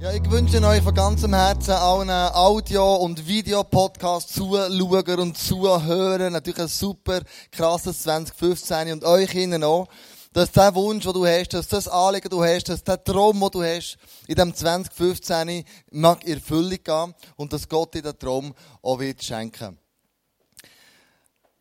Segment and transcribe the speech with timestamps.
[0.00, 6.58] Ja, ich wünsche euch von ganzem Herzen allen Audio- und Videopodcast Zuschauer und Zuhörer natürlich
[6.58, 7.20] ein super
[7.52, 9.86] krasses 2015 und euch innen auch,
[10.32, 13.50] dass der Wunsch, den du hast, dass das Anliegen, du hast, dass der Traum, den
[13.50, 13.96] du hast,
[14.26, 18.52] in dem 2015 mag in Erfüllung gehen und dass Gott dir den Traum
[18.82, 19.78] auch wird schenken.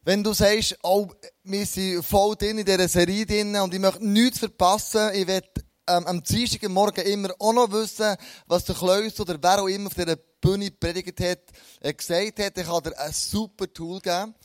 [0.04, 1.08] Wenn du sagst, oh,
[1.44, 5.48] wir sind voll drin in dieser Serie drin und ich möchte nichts verpassen, ich werde
[5.88, 6.24] ähm, am
[6.70, 8.16] Morgen immer auch noch wissen,
[8.48, 11.40] was der Kleus oder wer auch immer auf dieser Bühne predigt hat,
[11.82, 12.58] äh, gesagt hat.
[12.58, 14.36] Ich kann dir ein super Tool geben.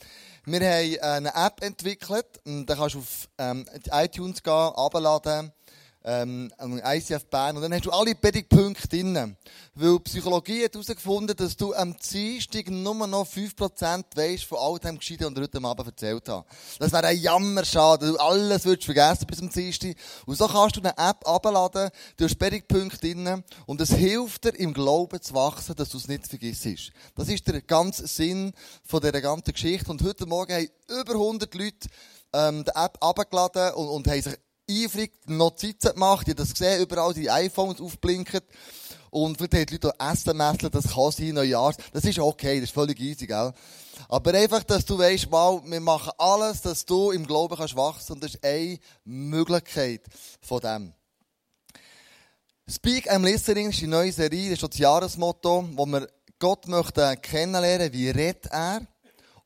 [0.45, 2.25] Wir haben eine App entwickelt.
[2.45, 5.51] Da kannst du auf ähm, iTunes gehen, abladen
[6.03, 7.57] ähm, ICF Bern.
[7.57, 9.35] Und dann hast du alle Predigtpunkte drin.
[9.75, 14.97] Weil Psychologie hat herausgefunden, dass du am Dienstag nur noch 5% weisst von all dem
[14.97, 16.45] Gescheiten, was ich heute Abend erzählt habe.
[16.79, 18.07] Das wäre ein Jammerschade.
[18.07, 19.95] Du alles würdest vergessen bis zum Dienstag.
[20.25, 24.49] Und so kannst du eine App abladen, du hast Predigtpunkte drin und es hilft dir,
[24.59, 26.91] im Glauben zu wachsen, dass du es nicht vergisst.
[27.15, 29.89] Das ist der ganze Sinn von dieser ganzen Geschichte.
[29.91, 31.89] Und heute Morgen haben über 100 Leute
[32.33, 34.35] ähm, die App abgeladen und, und haben sich
[34.69, 36.27] eifrig Notizen gemacht.
[36.27, 38.41] Ich habe das gesehen, überall die iPhones aufblinken.
[39.11, 41.77] Und vielleicht haben die Leute SMS, das kann sein, Neujahrs.
[41.91, 43.53] Das ist okay, das ist völlig easy, gell?
[44.07, 48.13] Aber einfach, dass du weißt, mal, wir machen alles, dass du im Glauben kannst wachsen.
[48.13, 50.03] Und das ist eine Möglichkeit
[50.41, 50.93] von dem.
[52.69, 57.17] Speak I'm Listening ist die neue Serie, das ist das Jahresmotto, wo wir Gott möchte
[57.17, 58.81] kennenlernen, wie redet er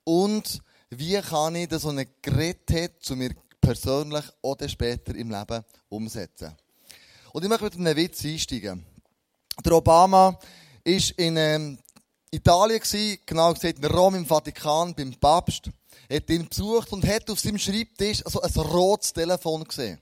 [0.03, 3.33] und wie kann ich das, was er geredet hat, zu mir
[3.63, 6.55] persönlich oder später im Leben umsetzen.
[7.31, 8.85] Und ich möchte mit einem Witz einsteigen.
[9.63, 10.39] Der Obama war
[11.17, 11.79] in ähm,
[12.29, 12.81] Italien
[13.25, 15.69] genau gesagt in Rom im Vatikan beim Papst.
[16.09, 19.99] Er hat ihn besucht und hat auf seinem Schreibtisch so ein rotes Telefon gesehen.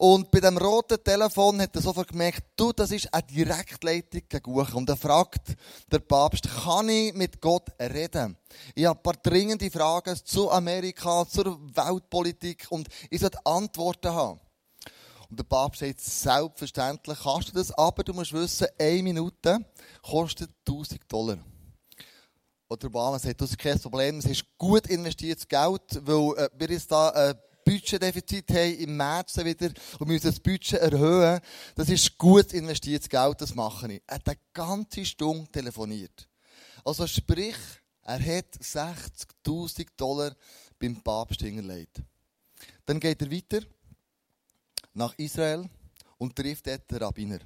[0.00, 4.72] Und bei dem roten Telefon hat er sofort gemerkt, du, das ist eine Direktleitung gegen.
[4.74, 5.56] Und er fragt
[5.90, 8.36] der Papst, kann ich mit Gott reden?
[8.76, 14.40] Ich habe ein paar dringende Fragen zu Amerika, zur Weltpolitik und ich sollte Antworten haben.
[15.30, 19.58] Und der Papst sagt, selbstverständlich kannst du das, aber du musst wissen, eine Minute
[20.00, 21.38] kostet 1000 Dollar.
[22.68, 26.48] Und der Obama sagt, das ist kein Problem, es ist gut investiertes Geld, weil äh,
[26.56, 27.34] wir ist da äh,
[27.68, 31.40] Budgetdefizit haben im März wieder und müssen das Budget erhöhen.
[31.74, 34.02] Das ist gut investiertes Geld, das mache ich.
[34.06, 36.26] Er hat eine ganze Stunde telefoniert.
[36.82, 37.56] Also sprich,
[38.02, 40.34] er hat 60.000 Dollar
[40.78, 42.00] beim Papst hingelegt.
[42.86, 43.60] Dann geht er weiter
[44.94, 45.68] nach Israel
[46.16, 47.40] und trifft dort den Rabbiner.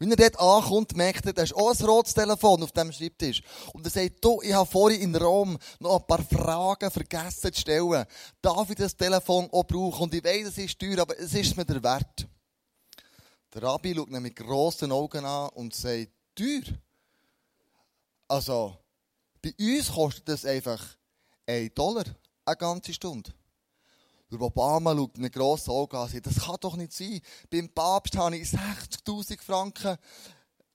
[0.00, 3.42] Wenn er dort ankommt, merkt er, da ist auch ein rotes Telefon auf dem Schreibtisch.
[3.74, 7.60] Und er sagt, du, ich habe vorhin in Rom noch ein paar Fragen vergessen zu
[7.60, 8.06] stellen.
[8.40, 10.04] Darf ich das Telefon auch brauchen?
[10.04, 12.26] Und ich weiß, es ist teuer, aber es ist mir der Wert.
[13.52, 16.62] Der Rabbi schaut ihn mit grossen Augen an und sagt, teuer?
[18.26, 18.78] Also,
[19.42, 20.82] bei uns kostet das einfach
[21.46, 22.04] 1 Dollar
[22.46, 23.34] eine ganze Stunde.
[24.30, 27.20] Der Obama schaut mit grossen Augen an und das kann doch nicht sein.
[27.50, 29.96] Beim Papst habe ich 60.000 Franken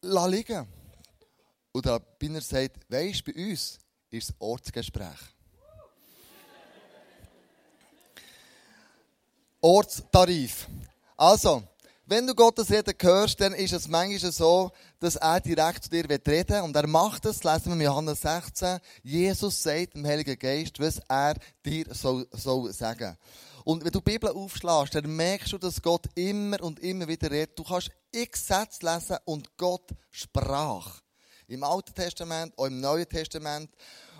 [0.01, 0.67] liegen
[1.71, 3.79] Und der Binner sagt, weisst bei uns
[4.09, 5.19] ist das Ortsgespräch.
[9.61, 10.67] Ortstarif.
[11.17, 11.63] Also,
[12.07, 16.09] wenn du Gottes Reden hörst, dann ist es manchmal so, dass er direkt zu dir
[16.09, 16.61] reden will.
[16.61, 18.79] Und er macht es, lesen wir in Johannes 16.
[19.03, 23.17] Jesus sagt dem Heiligen Geist, was er dir soll, soll sagen.
[23.63, 27.31] Und wenn du die Bibel aufschlägst, dann merkst du, dass Gott immer und immer wieder
[27.31, 27.57] redet.
[27.57, 31.01] Du kannst x Sätze lesen und Gott sprach.
[31.47, 33.71] Im Alten Testament, auch im Neuen Testament.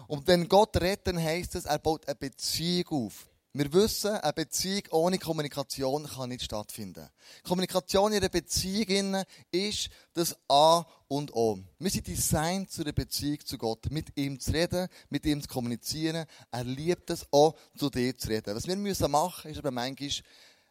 [0.08, 3.28] Und wenn Gott redet, dann heisst es, er baut eine Beziehung auf.
[3.58, 7.08] Wir wissen, eine Beziehung ohne Kommunikation kann nicht stattfinden.
[7.42, 11.60] Kommunikation in einer Beziehung ist das A und O.
[11.80, 15.48] Wir sind designt zu einer Beziehung zu Gott, mit ihm zu reden, mit ihm zu
[15.48, 16.26] kommunizieren.
[16.52, 18.54] Er liebt es auch, zu dir zu reden.
[18.54, 20.12] Was wir müssen machen, ist aber manchmal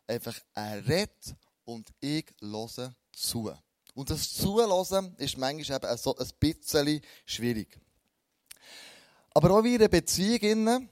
[0.07, 3.51] einfach, er redet und ich höre zu.
[3.95, 7.81] Und das Zuhören ist manchmal eben so ein bisschen schwierig.
[9.33, 10.91] Aber auch in einer Beziehung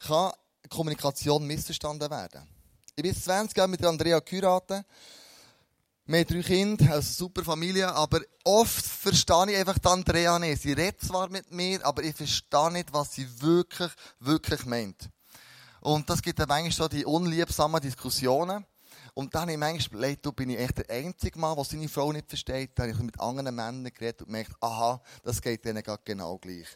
[0.00, 0.34] kann
[0.74, 2.42] Kommunikation missverstanden werden.
[2.96, 4.84] Ich bin 20 Jahre mit Andrea geheiratet.
[6.06, 10.62] Wir haben drei Kinder, eine super Familie, aber oft verstehe ich einfach Andrea nicht.
[10.62, 13.90] Sie redet zwar mit mir, aber ich verstehe nicht, was sie wirklich,
[14.20, 15.08] wirklich meint.
[15.80, 18.66] Und das gibt dann manchmal so die unliebsamen Diskussionen.
[19.14, 21.88] Und dann habe ich manchmal überlegt, du bin ich echt der einzige Mann, der seine
[21.88, 22.72] Frau nicht versteht.
[22.74, 26.66] Dann habe ich mit anderen Männern geredet und gemerkt, aha, das geht denen genau gleich.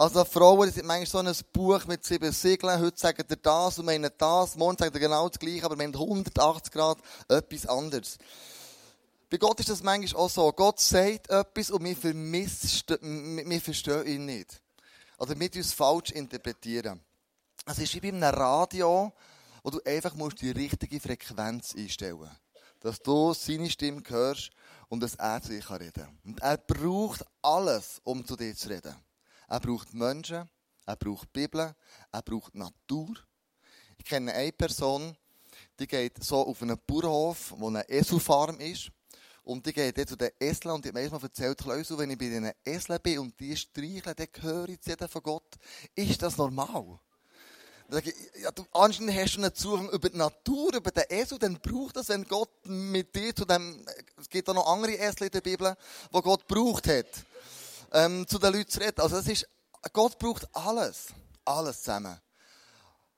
[0.00, 2.80] Also Frauen, die sind manchmal so ein Buch mit sieben Siegeln.
[2.80, 4.56] Heute sagen ihr das und meinen das.
[4.56, 6.96] Morgen sagt ihr genau das Gleiche, aber meinen 180 Grad
[7.28, 8.16] etwas anderes.
[9.28, 10.50] Bei Gott ist das manchmal auch so.
[10.52, 14.62] Gott sagt etwas und wir, wir verstehen ihn nicht.
[15.18, 17.02] Oder wir uns falsch interpretieren.
[17.66, 19.12] Es ist wie bei einem Radio,
[19.62, 22.40] wo du einfach musst die richtige Frequenz einstellen musst.
[22.80, 24.50] Dass du seine Stimme hörst
[24.88, 26.18] und dass er zu dir reden kann.
[26.24, 28.96] Und er braucht alles, um zu dir zu reden.
[29.50, 30.48] Er braucht Menschen,
[30.86, 31.74] er braucht Bibel,
[32.12, 33.16] er braucht Natur.
[33.98, 35.16] Ich kenne eine Person,
[35.76, 38.92] die geht so auf einen Bauernhof, wo eine Eselfarm ist.
[39.42, 42.18] Und die geht zu den Eseln und die hat mir mal erzählt, Klausel, wenn ich
[42.18, 45.58] bei diesen Eseln bin und die streicheln, dann höre ich zu von Gott.
[45.96, 47.00] Ist das normal?
[47.88, 51.40] sage ich, ja, du, anscheinend hast du einen Zugang über die Natur, über den Esel,
[51.40, 53.84] dann braucht das, wenn Gott mit dir zu dem,
[54.16, 55.76] es gibt auch noch andere Esel in der Bibel,
[56.12, 57.26] wo Gott braucht hat,
[57.92, 59.00] ähm, zu den Leuten zu reden.
[59.00, 59.48] Also es ist,
[59.92, 61.08] Gott braucht alles.
[61.44, 62.20] Alles zusammen.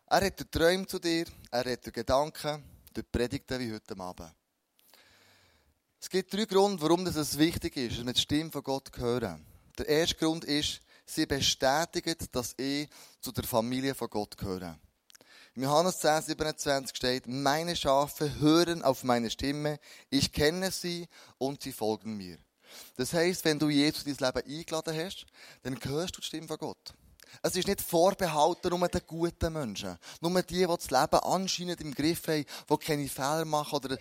[0.07, 4.33] Er hat Träume zu dir, er hat Gedanken, durch Predigten wie heute Abend.
[5.99, 9.47] Es gibt drei Gründe, warum es wichtig ist, dass wir die Stimme von Gott hören.
[9.79, 12.89] Der erste Grund ist, sie bestätigt, dass ich
[13.21, 14.79] zu der Familie von Gott gehöre.
[15.55, 19.79] Im Johannes 10, 27 steht, meine Schafe hören auf meine Stimme,
[20.11, 21.09] ich kenne sie
[21.39, 22.39] und sie folgen mir.
[22.97, 25.27] Das heißt, wenn du Jesus in dein Leben eingeladen hast,
[25.63, 26.95] dann hörst du die Stimme von Gott.
[27.41, 29.97] Es ist nicht vorbehalten nur den guten Menschen.
[30.21, 33.99] Nur die, die das Leben anscheinend im Griff haben, die keine Fehler machen oder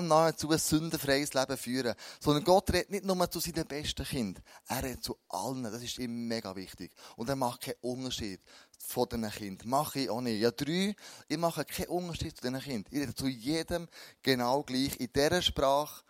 [0.00, 1.94] nahezu ein sündenfreies Leben führen.
[2.20, 4.42] Sondern Gott redet nicht nur zu seinen besten Kindern.
[4.66, 5.62] Er redet zu allen.
[5.62, 6.92] Das ist ihm mega wichtig.
[7.16, 8.40] Und er macht keinen Unterschied
[8.78, 9.68] von diesen Kindern.
[9.68, 10.40] Mache ich auch nicht.
[10.40, 10.96] Ja, drei,
[11.28, 12.92] ich mache keinen Unterschied zu diesen Kindern.
[12.92, 13.88] Ich rede zu jedem
[14.22, 16.02] genau gleich in der Sprache,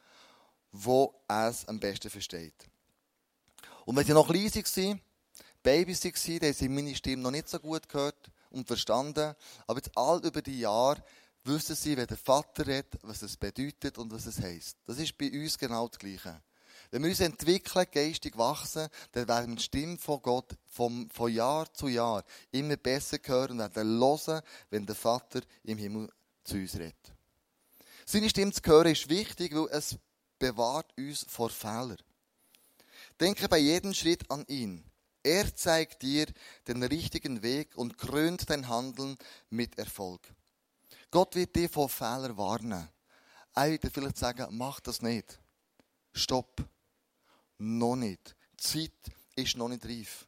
[0.74, 2.68] wo er es am besten versteht.
[3.84, 5.00] Und wenn sie noch klein waren,
[5.62, 9.34] Babys waren, die haben meine Stimme noch nicht so gut gehört und verstanden.
[9.66, 11.02] Aber jetzt all über die Jahre
[11.44, 14.76] wissen sie, wenn der Vater redet, was es bedeutet und was es heisst.
[14.86, 16.42] Das ist bei uns genau das Gleiche.
[16.90, 21.32] Wenn wir uns entwickeln, geistig wachsen, dann werden wir die Stimme von Gott vom, von
[21.32, 26.10] Jahr zu Jahr immer besser hören und werden hören, wenn der Vater im Himmel
[26.42, 27.14] zu uns redet.
[28.06, 29.96] Seine Stimme zu hören ist wichtig, weil es
[30.38, 31.98] bewahrt uns vor Fehlern.
[33.20, 34.84] Denke bei jedem Schritt an ihn.
[35.22, 36.26] Er zeigt dir
[36.68, 39.16] den richtigen Weg und krönt dein Handeln
[39.48, 40.20] mit Erfolg.
[41.10, 42.88] Gott wird dir vor Fehlern warnen.
[43.54, 45.38] Er wird dir vielleicht sagen, mach das nicht.
[46.12, 46.68] Stopp.
[47.58, 48.36] Noch nicht.
[48.60, 50.26] Die Zeit ist noch nicht reif.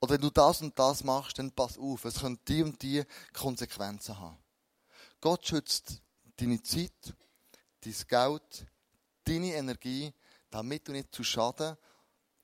[0.00, 2.04] Oder wenn du das und das machst, dann pass auf.
[2.04, 4.38] Es können die und die Konsequenzen haben.
[5.20, 6.02] Gott schützt
[6.36, 7.14] deine Zeit,
[7.82, 8.66] dein Geld,
[9.24, 10.12] deine Energie,
[10.50, 11.76] damit du nicht zu Schaden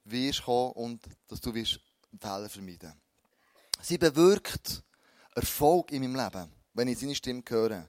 [0.04, 1.80] wirst kommen und dass du wirst
[2.20, 2.94] Fehler vermeiden
[3.80, 4.82] Sie bewirkt
[5.34, 7.88] Erfolg in meinem Leben, wenn ich seine Stimme höre.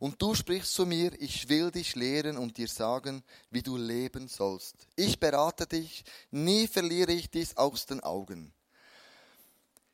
[0.00, 4.28] Und du sprichst zu mir, ich will dich lehren und dir sagen, wie du leben
[4.28, 4.86] sollst.
[4.96, 8.52] Ich berate dich, nie verliere ich dies aus den Augen.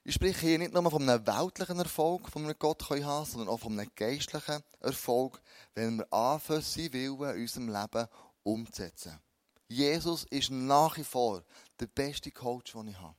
[0.02, 3.49] Ich spreche hier nicht nur von einem weltlichen Erfolg, den wir Gott haben können, sondern
[3.49, 5.41] auch von einem geistlichen Erfolg,
[5.75, 8.08] wenn wir anfangen, sein Willen in unserem Leben
[8.44, 9.19] umzusetzen.
[9.67, 11.43] Jesus ist nach wie vor
[11.81, 13.17] der beste Coach, den ich habe.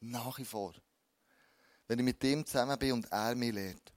[0.00, 0.74] Nach wie vor.
[1.88, 3.92] Wenn ich mit dem zusammen bin und er mich lehrt.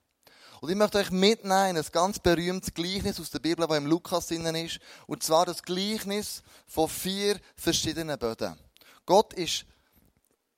[0.62, 3.86] Und ich möchte euch mitnehmen in ein ganz berühmtes Gleichnis aus der Bibel, das im
[3.86, 4.80] Lukas drinnen ist.
[5.08, 8.58] Und zwar das Gleichnis von vier verschiedenen Böden.
[9.06, 9.66] Gott ist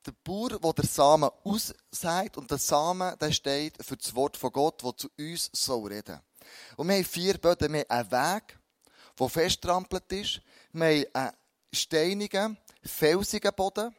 [0.06, 2.38] der Bauer, der den Samen aussagt.
[2.38, 6.20] Und der Samen, der steht für das Wort von Gott, das zu uns soll reden.
[6.78, 7.74] Und wir haben vier Böden.
[7.74, 8.60] Wir haben einen Weg,
[9.20, 10.42] der festtrampelt ist.
[10.72, 11.32] Wir haben einen
[11.74, 13.96] steinigen, felsigen Boden.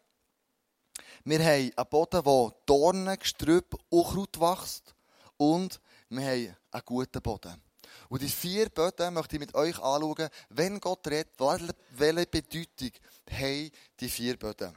[1.25, 4.94] Wir haben einen Boden, wo Dornen, Gestrüpp, Unkraut wächst.
[5.37, 7.62] Und wir haben einen guten Boden.
[8.08, 12.90] Und die vier Böden möchte ich mit euch anschauen, wenn Gott redet, welche Bedeutung
[13.30, 13.70] haben
[14.00, 14.76] die vier Böden.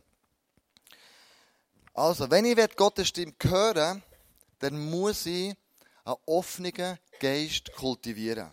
[1.93, 4.01] Also, wenn ich Gottes Stimme hören
[4.59, 5.55] dann muss ich
[6.03, 8.51] einen offenen Geist kultivieren.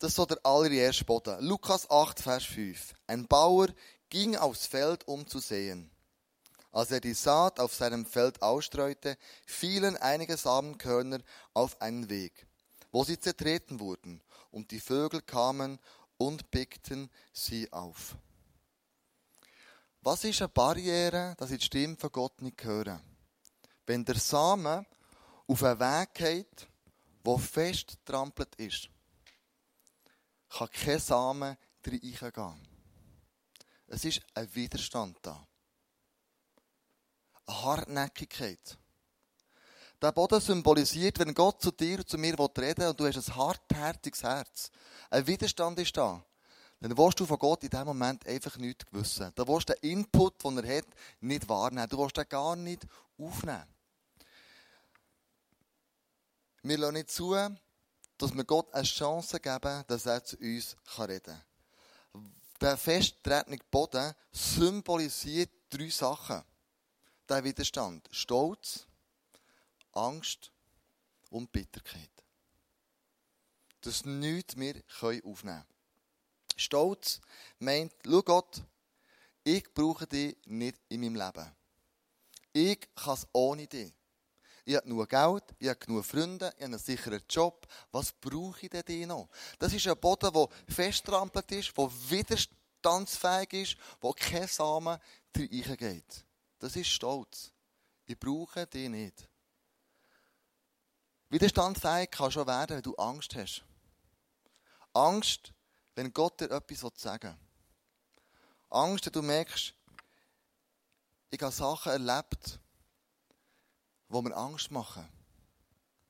[0.00, 1.46] Das ist so der allererste Boden.
[1.46, 2.94] Lukas 8, Vers 5.
[3.06, 3.68] Ein Bauer
[4.08, 5.90] ging aufs Feld, um zu sehen.
[6.72, 11.18] Als er die Saat auf seinem Feld ausstreute, fielen einige Samenkörner
[11.52, 12.46] auf einen Weg,
[12.90, 15.78] wo sie zertreten wurden, und die Vögel kamen
[16.16, 18.16] und pickten sie auf.
[20.00, 23.02] Was ist eine Barriere, dass ich die Stimme von Gott nicht höre?
[23.84, 24.86] Wenn der Samen
[25.46, 26.68] auf einen Weg geht,
[27.22, 28.88] wo fest trampelt ist
[30.50, 32.68] kann kein Samen reingehen.
[33.86, 35.46] Es ist ein Widerstand da.
[37.46, 38.78] Eine Hartnäckigkeit.
[40.00, 43.28] Der Boden symbolisiert, wenn Gott zu dir und zu mir reden will und du hast
[43.28, 44.70] ein hartherziges Herz.
[45.10, 46.24] Ein Widerstand ist da.
[46.80, 49.30] dann willst du von Gott in diesem Moment einfach nichts wissen.
[49.34, 50.86] Da willst du den Input, den er hat,
[51.20, 51.88] nicht wahrnehmen.
[51.88, 52.86] Du willst den gar nicht
[53.18, 53.66] aufnehmen.
[56.62, 57.34] Wir lassen nicht zu,
[58.20, 61.44] dass wir Gott eine Chance geben, dass er zu uns reden kann.
[62.60, 66.42] Der festtretende Boden symbolisiert drei Sachen.
[67.26, 68.06] Der Widerstand.
[68.10, 68.86] Stolz,
[69.92, 70.52] Angst
[71.30, 72.10] und Bitterkeit.
[73.80, 75.64] Dass nichts mehr aufnehmen können.
[76.56, 77.22] Stolz
[77.58, 78.62] meint, schau Gott,
[79.44, 81.50] ich brauche dich nicht in meinem Leben.
[82.52, 83.94] Ich kann es ohne dich.
[84.64, 87.66] Ich habe genug Geld, ich habe genug Freunde, ich habe einen sicheren Job.
[87.92, 89.28] Was brauche ich denn noch?
[89.58, 94.98] Das ist ein Boden, der festtrampelt ist, der widerstandsfähig ist, wo kein Samen
[95.36, 96.24] reingeht.
[96.58, 97.52] Das ist Stolz.
[98.06, 99.28] Ich brauche dich nicht.
[101.30, 103.64] Widerstandsfähig kann schon werden, wenn du Angst hast.
[104.92, 105.52] Angst,
[105.94, 107.38] wenn Gott dir etwas sagen will.
[108.70, 109.74] Angst, wenn du merkst,
[111.30, 112.58] ich habe Sachen erlebt,
[114.10, 115.08] die mir Angst machen.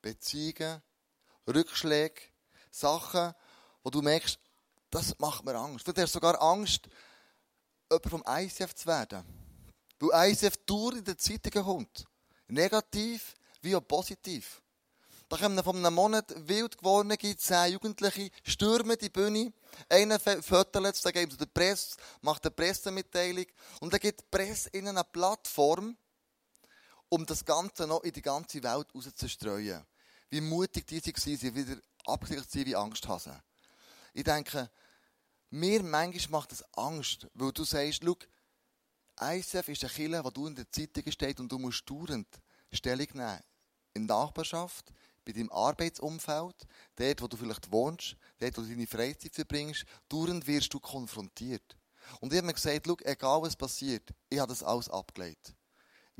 [0.01, 0.81] Beziehungen,
[1.47, 2.21] Rückschläge,
[2.71, 3.33] Sachen,
[3.83, 4.39] wo du merkst,
[4.89, 5.87] das macht mir Angst.
[5.87, 6.89] Du hast sogar Angst,
[7.89, 9.23] jemand vom ICF zu werden.
[9.99, 12.05] Weil ICF durch in der Zeitung kommt.
[12.47, 14.61] Negativ wie auch positiv.
[15.29, 19.53] Da kommen von einem Monat wild gewordene zehn Jugendliche, stürmen die Bühne,
[19.87, 23.45] einer fötelt es, dann geben sie der Presse, macht eine Pressemitteilung
[23.79, 25.95] und dann gibt die Presse ihnen eine Plattform,
[27.11, 29.85] um das Ganze noch in die ganze Welt rauszustreuen.
[30.29, 33.37] Wie mutig die waren, sie wieder abgesichert sind wie Angsthasen.
[34.13, 34.71] Ich denke,
[35.49, 38.15] mir manchmal macht das Angst, weil du sagst, schau,
[39.21, 42.27] ICF ist eine Kille, wo du in der Zeitung steht und du musst dauernd
[42.71, 43.41] Stellung nehmen.
[43.93, 44.93] In der Nachbarschaft,
[45.25, 46.55] bei deinem Arbeitsumfeld,
[46.95, 51.75] dort, wo du vielleicht wohnst, dort, wo du deine Freizeit verbringst, dauernd wirst du konfrontiert.
[52.21, 55.53] Und ich habe mir gesagt, schau, egal was passiert, ich habe das alles abgelegt.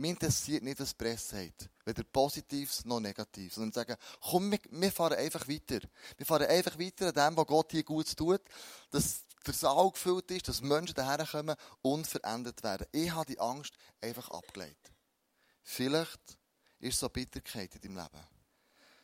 [0.01, 1.69] Mir interessiert nicht, was die Presse hat.
[1.85, 3.53] Weder Positives noch Negatives.
[3.53, 5.79] Sondern sagen, komm, wir, wir fahren einfach weiter.
[6.17, 8.41] Wir fahren einfach weiter an dem, was Gott hier gut tut.
[8.89, 12.87] Dass der Saal gefüllt ist, dass Menschen daherkommen und verändert werden.
[12.91, 14.91] Ich habe die Angst einfach abgelegt.
[15.61, 16.19] Vielleicht
[16.79, 18.27] ist so Bitterkeit in deinem Leben.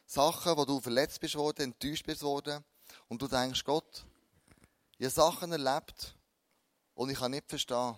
[0.07, 2.65] Sachen, wo du verletzt bist worden, enttäuscht bist worden
[3.07, 4.03] und du denkst, Gott,
[4.97, 6.15] ich habe Sachen erlebt
[6.95, 7.95] und ich kann nicht verstehen,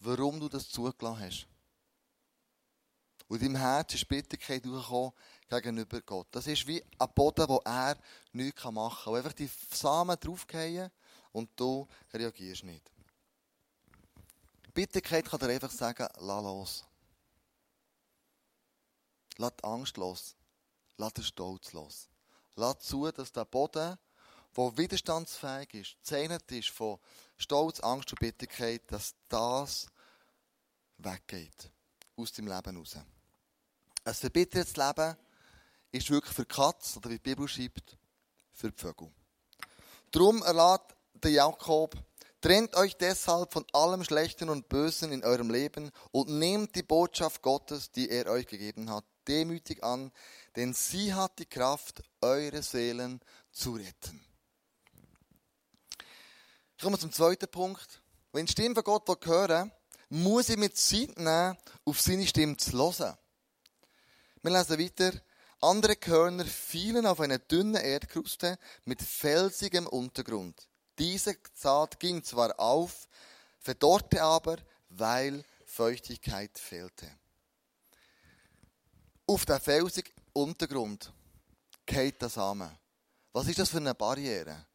[0.00, 1.46] warum du das zugelassen hast.
[3.30, 5.12] Und in deinem Herz ist Bitterkeit durchgekommen
[5.48, 6.26] gegenüber Gott.
[6.32, 7.96] Das ist wie ein Boden, wo er
[8.32, 9.12] nichts machen kann.
[9.12, 10.90] Wo einfach die Samen draufgehen
[11.30, 12.90] und du reagierst nicht.
[14.74, 16.84] Bitterkeit kann dir einfach sagen, lass los.
[19.36, 20.34] Lass die Angst los.
[20.96, 22.08] Lass den Stolz los.
[22.56, 23.96] Lass zu, dass der Boden,
[24.56, 26.98] der widerstandsfähig ist, zähnet ist von
[27.36, 29.86] Stolz, Angst und Bitterkeit, dass das
[30.98, 31.70] weggeht.
[32.16, 32.96] Aus dem Leben raus.
[34.04, 35.16] Ein verbittertes Leben
[35.92, 37.96] ist wirklich für die Katze, oder wie die Bibel schreibt,
[38.52, 39.10] für die Vögel.
[40.10, 41.96] Darum erlaubt der Jakob,
[42.40, 47.42] trennt euch deshalb von allem Schlechten und Bösen in eurem Leben und nehmt die Botschaft
[47.42, 50.10] Gottes, die er euch gegeben hat, demütig an,
[50.56, 53.20] denn sie hat die Kraft, eure Seelen
[53.52, 54.24] zu retten.
[56.76, 58.00] Ich komme zum zweiten Punkt.
[58.32, 59.70] Wenn die Stimme von Gott hören
[60.10, 63.16] muss ich mir Zeit nehmen, auf seine Stimme zu hören.
[64.42, 65.12] Wir lesen weiter.
[65.60, 70.66] Andere Körner fielen auf eine dünne Erdkruste mit felsigem Untergrund.
[70.98, 73.06] Diese Saat ging zwar auf,
[73.58, 74.56] verdorrte aber,
[74.88, 77.10] weil Feuchtigkeit fehlte.
[79.26, 81.12] Auf den felsigen Untergrund
[81.84, 82.70] geht der Samen.
[83.34, 84.66] Was ist das für eine Barriere?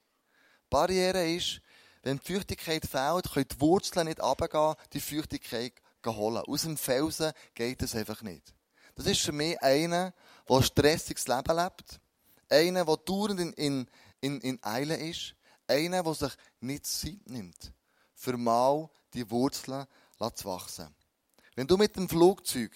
[0.70, 1.60] Barriere ist,
[2.04, 5.74] wenn die Feuchtigkeit fehlt, können die Wurzeln nicht runtergehen, die Feuchtigkeit
[6.06, 6.44] holen.
[6.46, 8.55] Aus dem Felsen geht es einfach nicht.
[8.96, 10.14] Das ist für mich einer,
[10.48, 12.00] der ein stressiges Leben lebt.
[12.50, 13.88] Einer, der dauernd in, in,
[14.22, 15.36] in, in Eile ist.
[15.68, 17.74] Einer, der sich nicht Zeit nimmt,
[18.14, 19.86] für mal die Wurzeln
[20.34, 20.96] zu wachsen.
[21.56, 22.72] Wenn du mit dem Flugzeug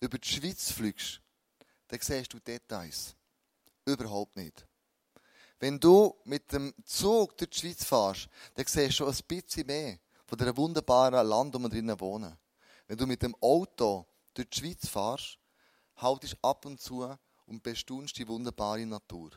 [0.00, 1.20] über die Schweiz fliegst,
[1.88, 3.14] dann siehst du Details.
[3.84, 4.66] Überhaupt nicht.
[5.58, 9.66] Wenn du mit dem Zug durch die Schweiz fährst, dann siehst du schon ein bisschen
[9.66, 12.36] mehr von diesem wunderbaren Land, wo wir drinnen wohnen.
[12.86, 15.38] Wenn du mit dem Auto durch die Schweiz fährst,
[15.98, 19.30] haltest ab und zu und bestaunst die wunderbare Natur.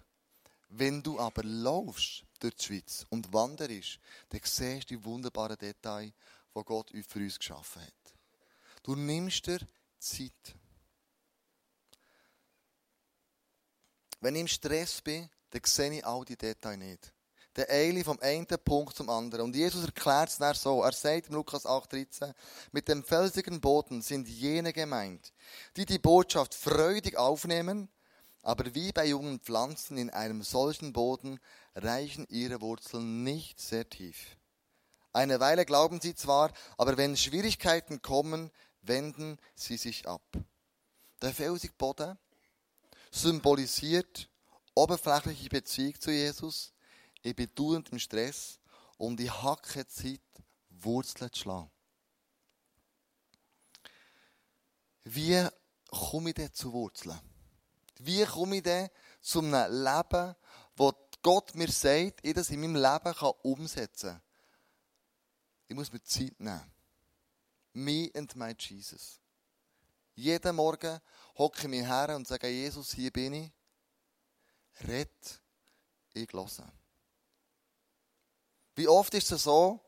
[0.70, 4.00] Wenn du aber laufst durch die Schweiz und wanderst,
[4.30, 6.14] dann siehst du die wunderbaren Details,
[6.56, 8.16] die Gott für uns geschaffen hat.
[8.84, 9.60] Du nimmst dir
[10.00, 10.56] Zeit.
[14.22, 17.14] Wenn ich im Stress bin, dann sehe ich all die Details nicht.
[17.56, 19.46] Der Eili vom einen Punkt zum anderen.
[19.46, 20.82] Und Jesus erklärt es dann so.
[20.84, 22.34] Er sagt im Lukas 8,13,
[22.72, 25.34] mit dem felsigen Boden sind jene gemeint,
[25.76, 27.90] die die Botschaft freudig aufnehmen,
[28.42, 31.40] aber wie bei jungen Pflanzen in einem solchen Boden
[31.76, 34.38] reichen ihre Wurzeln nicht sehr tief.
[35.14, 38.50] Eine Weile glauben sie zwar, aber wenn Schwierigkeiten kommen,
[38.82, 40.24] wenden sie sich ab.
[41.22, 42.18] Der felsige Boden
[43.12, 44.30] symbolisiert
[44.74, 46.74] oberflächliche Beziehung zu Jesus.
[47.22, 48.60] Ich bin dauernd im Stress
[48.98, 50.22] und ich habe Zeit,
[50.70, 51.72] Wurzeln zu schlagen.
[55.04, 55.48] Wie
[55.90, 57.20] komme ich denn zu Wurzeln?
[58.00, 58.90] Wie komme ich denn
[59.22, 60.36] zu einem Leben,
[60.76, 64.22] wo Gott mir sagt, ich das in meinem Leben kann umsetzen kann?
[65.68, 66.72] Ich muss mir Zeit nehmen.
[67.74, 69.20] Me and my Jesus.
[70.16, 71.00] Jeden Morgen
[71.38, 73.52] hocke ich mich her und sage, Jesus, hier bin ich.
[74.88, 75.42] Red,
[76.14, 76.81] ich höre.
[78.76, 79.80] Wie oft ist es so,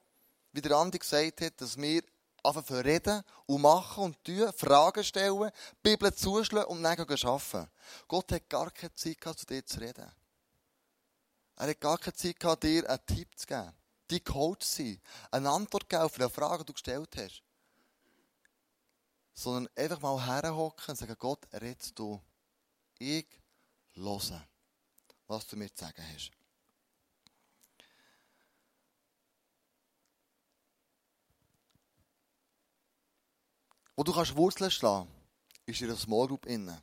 [0.52, 2.04] wie der Andi gesagt hat, dass wir
[2.44, 5.50] anfangen reden und machen und tun, Fragen stellen,
[5.86, 7.72] die Bibel zuschlagen und dann arbeiten.
[8.08, 10.12] Gott hat gar keine Zeit gehabt, zu dir zu reden.
[11.56, 13.72] Er hat gar keine Zeit gehabt, dir einen Tipp zu geben,
[14.08, 17.42] dein Coach zu sein, eine Antwort geben auf eine Frage, die du gestellt hast.
[19.34, 22.22] Sondern einfach mal herhocken und sagen, Gott, red du.
[23.00, 23.28] Ich
[23.94, 24.48] höre,
[25.28, 26.32] was du mir zu sagen hast.
[33.96, 35.08] Wo du kannst Wurzeln schlagen,
[35.66, 36.82] ist in einer Small Group innen.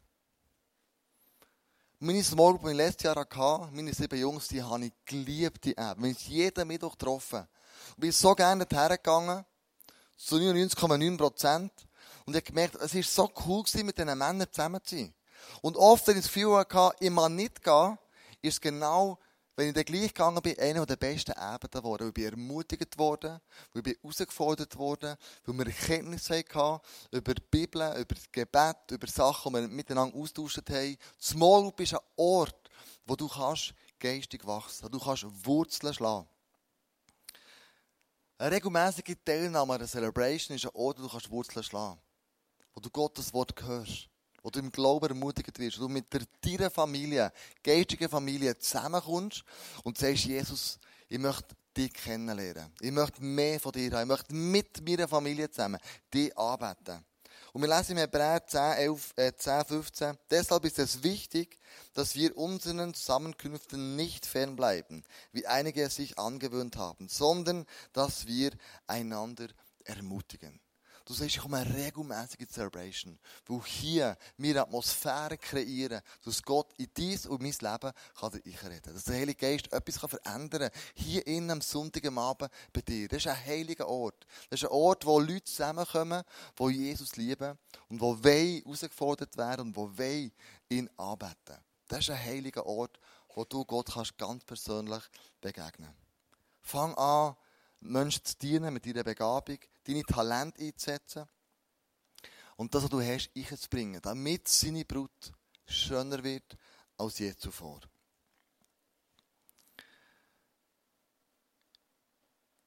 [1.99, 5.64] Meine Small Group, die ich letztes Jahr hatte, meine sieben Jungs, die habe ich geliebt,
[5.64, 5.99] die App.
[5.99, 7.47] Wir haben jeden Mittwoch getroffen.
[7.90, 9.45] Und bin so gerne dorthin gegangen,
[10.17, 11.73] zu 99,9 Prozent.
[12.25, 15.14] Und ich habe gemerkt, es war so cool mit diesen Männern zusammen zu sein.
[15.62, 17.99] Und oft, wenn ich das Gefühl hatte, ich mag nicht gehen,
[18.40, 19.19] ist genau
[19.57, 22.99] wenn ich dann gleich gegangen bin, einer der besten Abende geworden, weil ich bin ermutigt
[22.99, 23.40] worden,
[23.73, 28.76] weil ich bin herausgefordert worden, weil wir Erkenntnisse hatten über die Bibel, über das Gebet,
[28.91, 30.97] über Sachen, die wir miteinander austauscht haben.
[31.21, 32.71] Small Group ist ein Ort,
[33.04, 36.28] wo du kannst geistig wachsen, wo du kannst Wurzeln schlagen.
[38.39, 42.00] Eine regelmäßige Teilnahme an der Celebration ist ein Ort, wo du kannst Wurzeln schlagen
[42.73, 44.08] Wo du Gottes Wort hörst
[44.43, 49.45] wo du im Glauben ermutigt wirst, wo du mit der, deiner Familie, geistigen Familie zusammenkommst
[49.85, 52.73] und sagst, Jesus, ich möchte dich kennenlernen.
[52.81, 54.03] Ich möchte mehr von dir haben.
[54.03, 55.81] Ich möchte mit meiner Familie zusammen
[56.13, 57.05] dich anbeten.
[57.53, 60.19] Und wir lesen im Hebräer 10, 11, äh, 10, 15.
[60.31, 61.59] Deshalb ist es wichtig,
[61.95, 68.53] dass wir unseren Zusammenkünften nicht fernbleiben, wie einige es sich angewöhnt haben, sondern dass wir
[68.87, 69.49] einander
[69.85, 70.61] ermutigen.
[71.10, 76.86] Du sagst, ich komme eine regelmäßige Celebration, wo hier wir Atmosphäre kreieren, dass Gott in
[76.96, 78.94] dies und mein Leben kann ich reden.
[78.94, 80.82] Dass der Heilige Geist etwas kann verändern kann.
[80.94, 81.60] Hier innen
[82.04, 83.08] am Abend bei dir.
[83.08, 84.25] Das ist ein heiliger Ort.
[84.50, 86.23] Das ist ein Ort, wo Leute zusammenkommen,
[86.56, 89.90] die Jesus lieben und wo wei herausgefordert werden und wo
[90.68, 91.56] ihn anbeten.
[91.88, 93.00] Das ist ein heiliger Ort,
[93.34, 95.02] wo du Gott kannst ganz persönlich
[95.40, 95.92] begegnen.
[96.60, 97.34] Fang an,
[97.80, 101.26] Menschen zu dienen mit deiner Begabung, deine Talente einzusetzen
[102.56, 105.32] und das, was du hast, einzubringen, damit seine Brut
[105.66, 106.56] schöner wird
[106.97, 107.80] als je zuvor.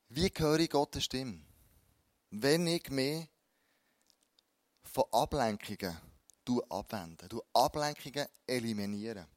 [0.10, 1.44] Wie höre ich Gottes Stimme?
[2.30, 3.28] Wenn ich mich
[4.84, 5.98] von Ablenkungen
[6.70, 9.28] abwende, du Ablenkungen eliminieren.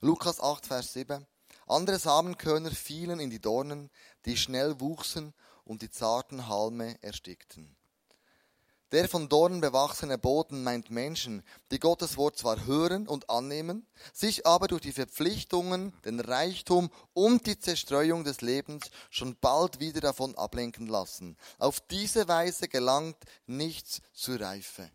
[0.00, 1.26] Lukas 8, Vers 7.
[1.66, 3.90] Andere Samenkörner fielen in die Dornen,
[4.24, 7.76] die schnell wuchsen und die zarten Halme erstickten.
[8.92, 14.46] Der von Dornen bewachsene Boden meint Menschen, die Gottes Wort zwar hören und annehmen, sich
[14.46, 20.36] aber durch die Verpflichtungen, den Reichtum und die Zerstreuung des Lebens schon bald wieder davon
[20.36, 21.36] ablenken lassen.
[21.58, 24.88] Auf diese Weise gelangt nichts zur Reife.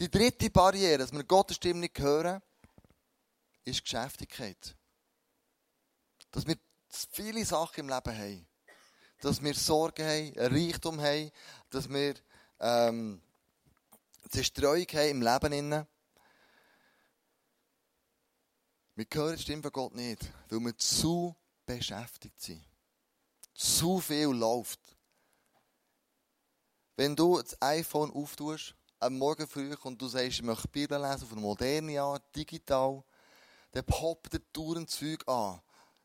[0.00, 2.42] Die dritte Barriere, dass wir Gottes Stimme nicht hören,
[3.64, 4.74] ist Geschäftigkeit.
[6.32, 6.56] Dass wir
[7.12, 8.46] viele Sachen im Leben haben.
[9.20, 11.30] Dass wir Sorgen haben, Reichtum haben,
[11.70, 12.14] dass wir
[12.58, 13.22] ähm,
[14.28, 15.52] Zerstreuung haben im Leben.
[15.52, 15.86] Innen.
[18.94, 22.64] Wir hören die Stimme von Gott nicht, weil wir zu beschäftigt sind.
[23.54, 24.80] Zu viel läuft.
[26.96, 31.24] Wenn du das iPhone auftust, am Morgen früh und du sagst, ich möchte Bibel lesen
[31.24, 33.02] auf eine moderne Art, digital,
[33.72, 35.60] dann poppt der Tourenzeug an.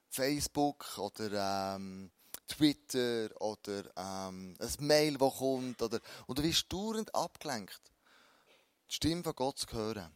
[0.10, 2.12] Facebook oder ähm,
[2.48, 5.82] Twitter oder ähm, ein Mail, das kommt.
[5.82, 7.82] Oder, und du wirst dauernd abgelenkt,
[8.89, 10.12] die Stimme von Gott zu hören.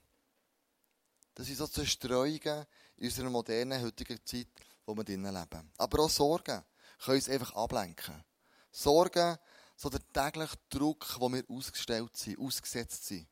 [1.35, 2.65] Das sind so Zerstreuungen
[2.97, 4.47] in unserer modernen, heutigen Zeit,
[4.85, 5.71] wo wir drinnen leben.
[5.77, 6.63] Aber auch Sorgen
[7.03, 8.23] können uns einfach ablenken.
[8.71, 9.37] Sorgen,
[9.75, 13.27] so der tägliche Druck, wo wir ausgestellt sind, ausgesetzt sind.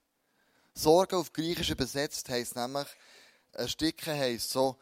[0.73, 2.87] Sorgen auf Griechisch übersetzt heisst nämlich,
[3.53, 4.77] ein Stückchen heisst so,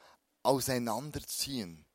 [0.47, 1.85] auseinanderziehen.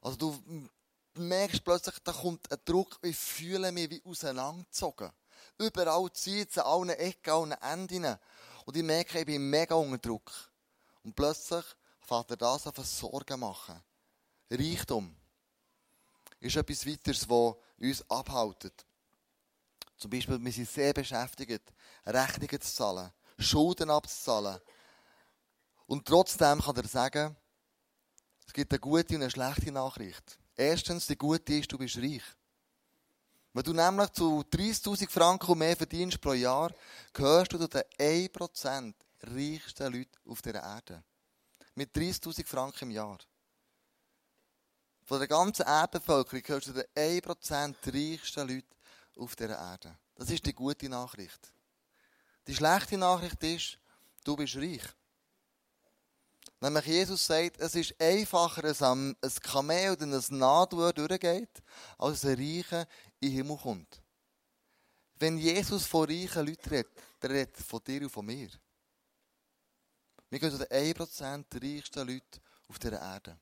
[0.00, 0.68] Also du
[1.14, 5.10] merkst plötzlich, da kommt ein Druck, ich fühle mich wie auseinandergezogen.
[5.58, 8.16] Überall zieht es an allen Ecken, an allen Enden.
[8.64, 10.30] Und ich merke, ich bin mega unter Druck.
[11.02, 11.64] Und plötzlich
[12.00, 13.82] fängt er das an, Sorgen machen.
[14.50, 15.14] Reichtum
[16.40, 18.86] ist etwas weiteres, das uns abhaltet.
[19.96, 21.72] Zum Beispiel, wir sind sehr beschäftigt,
[22.06, 24.60] Rechnungen zu zahlen, Schulden abzuzahlen.
[25.86, 27.36] Und trotzdem kann er sagen,
[28.50, 30.36] es gibt eine gute und eine schlechte Nachricht.
[30.56, 32.24] Erstens, die gute ist, du bist reich.
[33.52, 36.74] Wenn du nämlich zu 30.000 Franken mehr verdienst pro Jahr,
[37.12, 41.04] gehörst du zu den 1% reichsten Leuten auf dieser Erde.
[41.76, 43.18] Mit 30.000 Franken im Jahr.
[45.04, 48.74] Von der ganzen Erdbevölkerung gehörst du zu den 1% reichsten Leuten
[49.16, 49.96] auf dieser Erde.
[50.16, 51.52] Das ist die gute Nachricht.
[52.48, 53.78] Die schlechte Nachricht ist,
[54.24, 54.82] du bist reich.
[56.60, 61.62] Nämlich Jesus sagt, es ist einfacher, dass ein Kamel oder ein Nadelöhr durchgeht,
[61.96, 62.86] als ein Reicher
[63.18, 64.02] in den Himmel kommt.
[65.18, 68.48] Wenn Jesus von reichen Leuten redet, dann redet er von dir und von mir.
[70.28, 73.38] Wir gehen zu den 1% reichsten Leuten auf dieser Erde.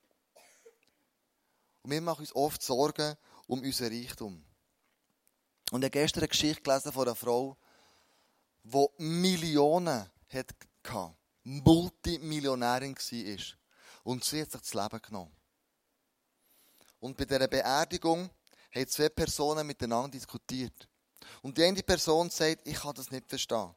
[1.82, 4.44] Und wir machen uns oft Sorgen um unseren Reichtum.
[5.70, 7.56] Und ich habe gestern eine Geschichte gelesen von einer Frau,
[8.62, 10.54] die Millionen hatte,
[11.48, 13.56] Multimillionärin war.
[14.04, 15.34] Und sie hat sich das Leben genommen.
[17.00, 18.28] Und bei dieser Beerdigung
[18.74, 20.88] haben zwei Personen miteinander diskutiert.
[21.42, 23.74] Und die eine Person sagt, ich kann das nicht verstehen.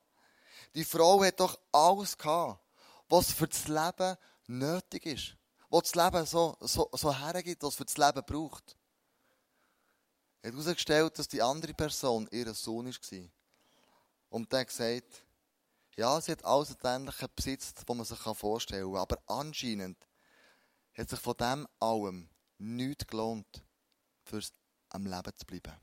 [0.75, 2.61] Die Frau hat doch alles gehabt,
[3.07, 5.37] was für das Leben nötig ist.
[5.69, 8.75] Was das Leben so, so, so hergibt, was für das Leben braucht.
[10.41, 13.29] Er hat herausgestellt, dass die andere Person ihr Sohn war.
[14.29, 15.23] Und der hat gesagt,
[15.95, 19.01] ja, sie hat alles Ähnliche besitzt, was man sich vorstellen kann.
[19.01, 19.97] Aber anscheinend
[20.93, 23.63] hat sich von dem allem nichts gelohnt,
[24.23, 24.53] fürs
[24.89, 25.73] am Leben zu bleiben.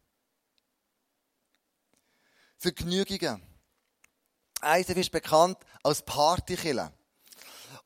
[2.58, 3.42] Vergnügungen.
[4.62, 6.92] ISF ist bekannt als Partykiller.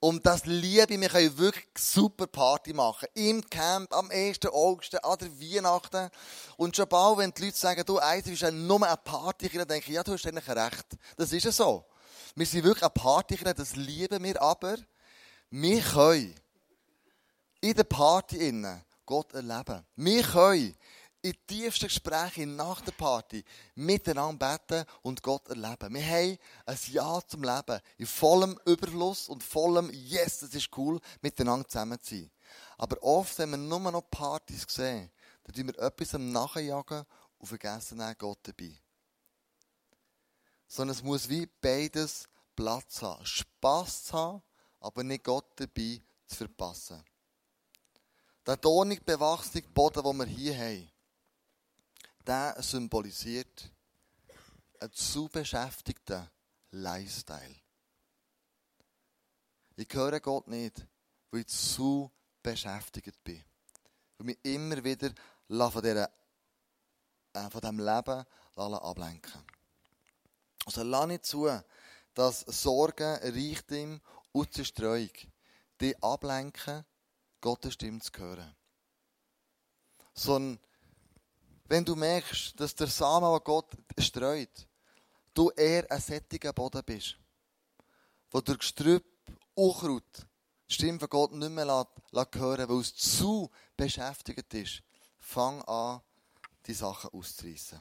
[0.00, 1.00] Und das liebe ich.
[1.00, 3.06] Wir können wirklich super Party machen.
[3.14, 4.38] Im Camp, am 1.
[4.46, 6.10] August, an der Weihnachten.
[6.56, 9.68] Und schon bald, wenn die Leute sagen, du, ISF ist ja nur eine Party, dann
[9.68, 10.86] denke ich, ja, du hast eigentlich recht.
[11.16, 11.84] Das ist ja so.
[12.34, 14.76] Wir sind wirklich eine Party, das lieben wir, aber
[15.50, 16.34] wir können
[17.60, 19.84] in der Party innen Gott erleben.
[19.96, 20.74] Wir können
[21.20, 25.94] in tiefsten Gesprächen nach der Party miteinander beten und Gott erleben.
[25.94, 30.98] Wir haben ein Ja zum Leben in vollem Überfluss und vollem Yes, das ist cool,
[31.20, 32.30] miteinander zusammen zu sein.
[32.78, 35.10] Aber oft, wenn wir nur noch Partys sehen,
[35.44, 37.04] dann tun wir etwas am Nachjagen
[37.38, 38.81] und vergessen dann Gott dabei.
[40.72, 43.26] Sondern es muss wie beides Platz haben.
[43.26, 44.42] Spass zu haben,
[44.80, 47.04] aber nicht Gott dabei zu verpassen.
[48.46, 50.90] Der dornig bewachsene Boden, den wir hier haben,
[52.26, 53.70] der symbolisiert
[54.80, 56.26] einen zu beschäftigten
[56.70, 57.56] Lifestyle.
[59.76, 60.86] Ich höre Gott nicht,
[61.30, 62.10] weil ich zu
[62.42, 63.44] beschäftigt bin.
[64.16, 65.12] Weil mich immer wieder
[65.70, 66.10] von, dieser,
[67.34, 68.24] äh, von diesem Leben
[68.56, 69.44] ablenken
[70.64, 71.48] Also lass nicht zu,
[72.14, 74.00] dass Sorgen, Reichtum
[74.32, 75.10] und Zerstreuung
[75.80, 76.84] dich ablenken,
[77.40, 78.54] Gottes Stimme zu hören.
[80.14, 80.60] Sondern
[81.66, 84.68] wenn du merkst, dass der Samen, den Gott streut,
[85.34, 87.16] du eher ein sättiger Boden bist,
[88.30, 89.04] wo durch Gestrüpp,
[89.54, 90.26] Unkraut,
[90.68, 94.82] die Stimme von Gott nicht mehr hören weil es zu beschäftigt ist,
[95.18, 96.00] fang an,
[96.66, 97.80] die Sachen auszureissen.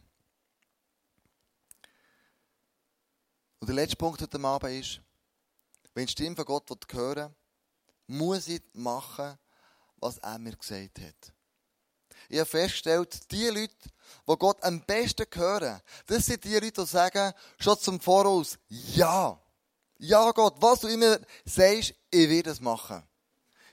[3.62, 5.02] Und der letzte Punkt heute Abend ist,
[5.94, 7.36] wenn die Stimme von Gott hören
[8.08, 9.38] muss ich machen,
[9.98, 11.34] was er mir gesagt hat.
[12.28, 13.76] Ich habe festgestellt, die Leute,
[14.28, 19.40] die Gott am besten hören, das sind die Leute, die sagen, schon zum Voraus, ja.
[20.00, 23.04] Ja, Gott, was du immer sagst, ich werde es machen.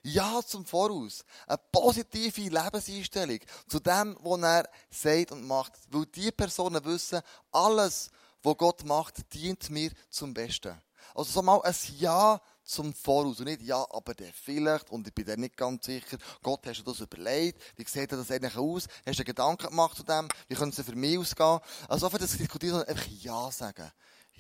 [0.03, 1.25] Ja zum Voraus.
[1.47, 5.73] Eine positive Lebenseinstellung zu dem, was er sagt und macht.
[5.89, 8.11] Weil die Personen wissen, alles,
[8.43, 10.81] was Gott macht, dient mir zum Besten.
[11.15, 13.41] Also so mal ein Ja zum Voraus.
[13.41, 16.81] Und nicht, ja, aber der vielleicht, und ich bin dir nicht ganz sicher, Gott, hast
[16.81, 17.61] du das überlegt?
[17.77, 18.87] Wie sieht das eigentlich aus?
[19.07, 20.29] Hast du Gedanken gemacht zu dem?
[20.49, 21.61] Wie könnte es für mich ausgehen?
[21.89, 23.91] Also, für das diskutieren, einfach Ja sagen.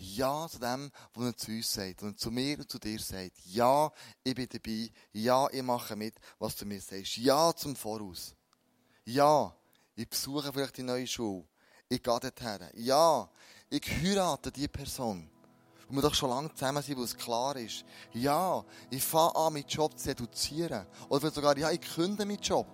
[0.01, 2.03] Ja zu dem, was er zu uns sagt.
[2.03, 3.33] Und zu mir und zu dir sagt.
[3.47, 3.91] Ja,
[4.23, 4.91] ich bin dabei.
[5.13, 7.17] Ja, ich mache mit, was du mir sagst.
[7.17, 8.35] Ja zum Voraus.
[9.05, 9.53] Ja,
[9.97, 11.49] ich besuche vielleicht die neue Schule.
[11.89, 12.69] Ich gehe dorthin.
[12.75, 13.29] Ja,
[13.71, 15.29] ich heirate diese Person.
[15.89, 17.85] Und wir doch schon lange zusammen sind, wo es klar ist.
[18.13, 20.87] Ja, ich fange an, meinen Job zu reduzieren.
[21.09, 22.67] Oder vielleicht sogar, ja, ich kündige meinen Job.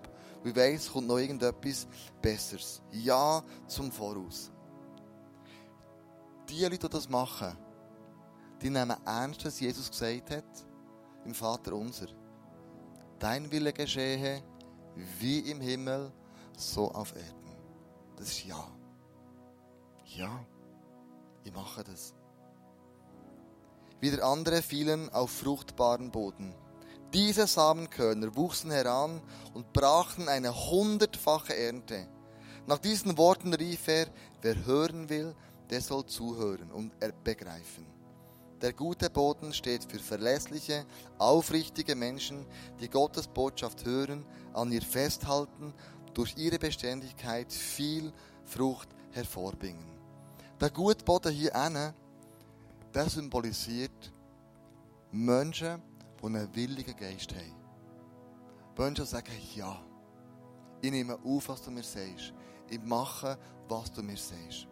[0.43, 1.87] Weil ich weiss, es kommt noch irgendetwas
[2.21, 2.83] Besseres.
[2.91, 4.51] Ja zum Voraus.
[6.49, 7.57] Die Leute, die das machen,
[8.61, 10.67] die nehmen ernst, was Jesus gesagt hat,
[11.25, 12.09] im Vater unser.
[13.19, 14.43] Dein Wille geschehe,
[15.21, 16.13] wie im Himmel,
[16.57, 17.57] so auf Erden.
[18.17, 18.69] Das ist Ja.
[20.07, 20.47] Ja,
[21.45, 22.15] ich mache das.
[24.01, 26.55] Wieder andere fielen auf fruchtbaren Boden.
[27.13, 32.09] Diese Samenkörner wuchsen heran und brachten eine hundertfache Ernte.
[32.67, 34.07] Nach diesen Worten rief er,
[34.43, 35.35] wer hören will,
[35.71, 37.87] der soll zuhören und begreifen.
[38.61, 40.87] Der gute Boden steht für verlässliche,
[41.19, 42.47] aufrichtige Menschen,
[42.81, 45.75] die Gottes Botschaft hören, an ihr festhalten,
[46.15, 48.13] durch ihre Beständigkeit viel
[48.45, 49.94] Frucht hervorbringen.
[50.65, 51.93] Der gute Boden hier hinten,
[52.95, 54.11] der symbolisiert
[55.13, 55.83] Menschen,
[56.19, 57.55] die einen willigen Geist haben.
[58.75, 59.79] Menschen, sagen, ja,
[60.81, 62.33] ich nehme auf, was du mir sagst.
[62.71, 63.37] Ich mache,
[63.69, 64.67] was du mir sagst.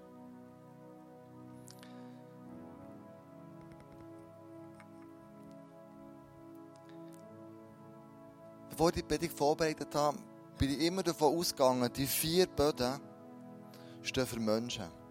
[8.71, 10.17] Bevor ich die Predigt vorbereitet habe,
[10.57, 12.99] bin ich immer davon ausgegangen, die vier Böden
[14.01, 15.02] stehen für Menschen,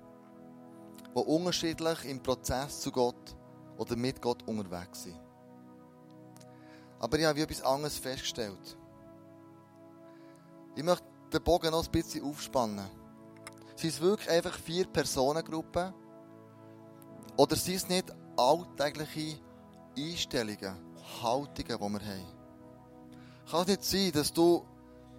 [1.15, 3.35] die unterschiedlich im Prozess zu Gott
[3.77, 5.19] oder mit Gott unterwegs sind.
[6.99, 8.77] Aber ich habe etwas anderes festgestellt.
[10.75, 12.87] Ich möchte den Bogen noch ein bisschen aufspannen.
[13.75, 15.93] Sind es wirklich einfach vier Personengruppen?
[17.37, 19.39] Oder sind es nicht alltägliche
[19.97, 20.75] Einstellungen,
[21.21, 22.41] Haltungen, die wir haben?
[23.49, 24.63] Kann es nicht sein, dass du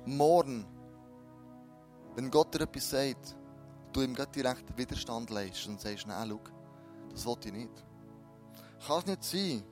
[0.06, 0.64] morgen,
[2.14, 3.36] wenn Gott dir etwas sagt,
[3.92, 6.40] du ihm direkt Widerstand leistest und sagst, nein, schau,
[7.10, 7.84] das wollte ich nicht.
[8.86, 9.62] Kann es nicht sein,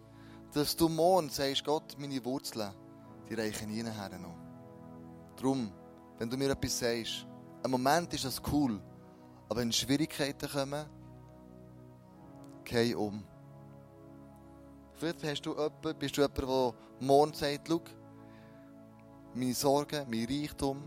[0.52, 2.72] dass du morgen sagst, Gott, meine Wurzeln,
[3.28, 4.36] die reichen nie nachher noch.
[5.36, 5.72] Darum,
[6.18, 7.26] wenn du mir etwas sagst,
[7.64, 8.80] im Moment ist das cool,
[9.48, 10.86] aber wenn Schwierigkeiten kommen,
[12.64, 13.22] geh um.
[14.94, 17.80] Vielleicht hast du jemanden, bist du jemand, der morgen sagt, schau,
[19.34, 20.82] meine Sorgen, mein Reichtum,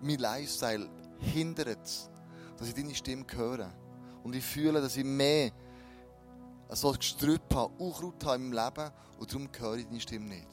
[0.00, 0.88] mein Lifestyle
[1.20, 2.10] hindert es,
[2.56, 3.70] dass ich deine Stimme höre.
[4.22, 5.52] Und ich fühle, dass ich mehr
[6.70, 10.48] so Gestrüpp habe, Unkraut habe in meinem Leben und darum höre ich deine Stimme nicht.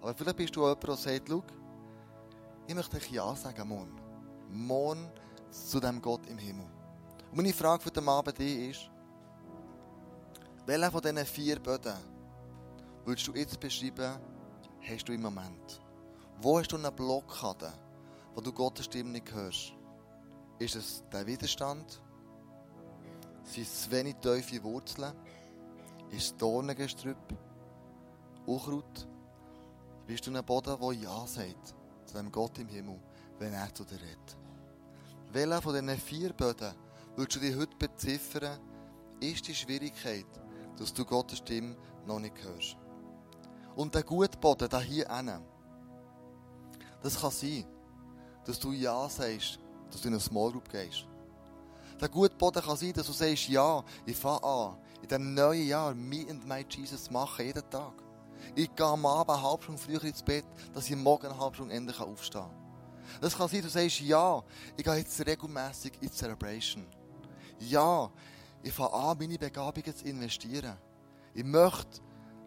[0.00, 1.42] Aber vielleicht bist du jemand, der sagt, schau,
[2.66, 4.00] ich möchte dich Ja sagen morgen.
[4.50, 5.10] Morgen
[5.50, 6.66] zu dem Gott im Himmel.
[7.30, 8.90] Und meine Frage für den Abend ist,
[10.66, 11.94] welcher von diesen vier Böden
[13.04, 14.18] würdest du jetzt beschreiben,
[14.80, 15.82] hast du im Moment?
[16.40, 17.72] Wo hast du eine Blockade,
[18.34, 19.73] wo du Gottes Stimme nicht hörst?
[20.64, 22.00] Ist es der Widerstand?
[23.42, 25.12] Sind es wenig tiefe Wurzeln?
[26.08, 27.36] Ist es Dornengestrüpp?
[28.46, 29.06] Unkraut?
[30.06, 31.74] Bist du ein Boden, der Ja sagt
[32.06, 32.98] zu dem Gott im Himmel,
[33.38, 34.38] wenn er zu dir redet?
[35.32, 36.72] Welcher von diesen vier Böden
[37.14, 38.58] würdest du dich heute beziffern,
[39.20, 40.24] ist die Schwierigkeit,
[40.78, 42.78] dass du Gottes Stimme noch nicht hörst?
[43.76, 45.42] Und der gute Boden, da hier hinten,
[47.02, 47.66] das kann sein,
[48.46, 49.58] dass du Ja sagst,
[49.94, 51.06] dass du in eine Small Group gehst.
[52.00, 55.66] Der gute Boden kann sein, dass du sagst, ja, ich fange an, in diesem neuen
[55.66, 57.92] Jahr Me and My Jesus machen, jeden Tag.
[58.56, 62.00] Ich gehe am Abend halbe Stunde früher ins Bett, dass ich morgen halbe Stunde endlich
[62.00, 62.50] aufstehen kann.
[63.20, 64.42] Das kann sein, du sagst, ja,
[64.76, 66.86] ich gehe jetzt regelmässig in die Celebration.
[67.60, 68.10] Ja,
[68.62, 70.76] ich fange an, meine Begabungen zu investieren.
[71.34, 72.00] Ich möchte,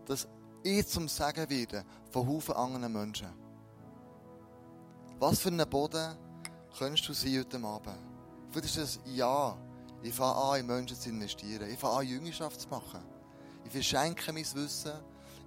[0.06, 0.28] dass
[0.64, 3.30] ich zum Sagen werde von Haufen anderen Menschen.
[5.20, 6.18] Was für einen Boden
[6.78, 7.98] könntest du sein heute Abend?
[8.52, 9.58] Vielleicht ist es Ja,
[10.02, 11.70] ich fange an, in Menschen zu investieren.
[11.70, 13.02] Ich fange an, Jüngerschaft zu machen.
[13.66, 14.94] Ich verschenke mein Wissen.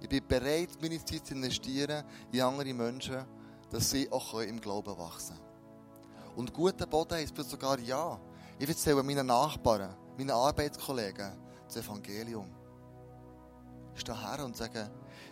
[0.01, 3.25] Ich bin bereit, meine Zeit zu investieren in andere Menschen,
[3.69, 6.35] dass sie auch im Glauben wachsen können.
[6.35, 8.19] Und guter Boden heisst sogar Ja.
[8.59, 11.31] Ich erzähle meinen Nachbarn, meinen Arbeitskollegen
[11.65, 12.47] das Evangelium.
[13.95, 14.89] Ich stehe her und sage,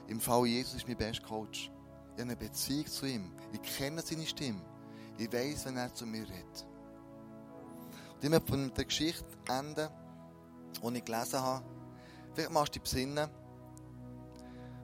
[0.08, 1.72] im Fall Jesus ist mein bester Coach.
[2.16, 3.32] Ich habe eine Beziehung zu ihm.
[3.52, 4.62] Ich kenne seine Stimme.
[5.20, 6.66] Ich weiß, wenn er zu mir redet.
[8.16, 9.90] Und ich möchte von der Geschichte enden,
[10.82, 11.66] die ich gelesen habe.
[12.34, 13.30] Vielleicht machst du dich besinnen,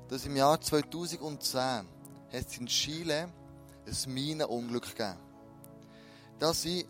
[0.10, 1.88] dass im Jahr 2010 hat
[2.32, 3.30] es in Chile
[3.88, 5.18] ein Minenunglück gegeben.
[6.38, 6.86] Da sind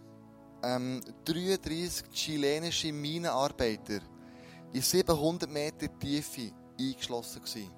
[0.63, 3.99] ähm, 33 chilenische Minenarbeiter
[4.73, 7.71] in 700 Meter Tiefe eingeschlossen gewesen.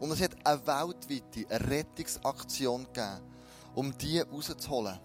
[0.00, 3.20] Und es hat eine weltweite Rettungsaktion gegeben,
[3.78, 4.98] um die rauszuholen.